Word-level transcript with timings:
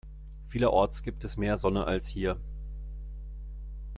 Vielerorts 0.49 1.03
gibt 1.03 1.23
es 1.25 1.37
mehr 1.37 1.59
Sonne 1.59 1.85
als 1.85 2.07
hier. 2.07 2.39